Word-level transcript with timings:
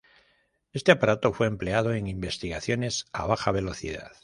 Este 0.73 0.91
aparato 0.91 1.31
fue 1.31 1.45
empleado 1.45 1.93
en 1.93 2.07
investigaciones 2.07 3.05
a 3.13 3.27
baja 3.27 3.51
velocidad. 3.51 4.11